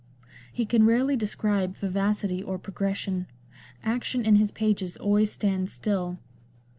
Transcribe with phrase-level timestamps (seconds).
[0.51, 3.27] He can rarely describe vivacity or progression;
[3.83, 6.17] action in his pages always stands still.